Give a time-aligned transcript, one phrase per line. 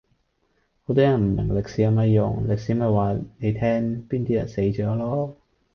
[0.83, 3.61] 好多人唔明歷史有乜用，歷史咪話你聽
[4.09, 5.33] 邊啲人死咗囉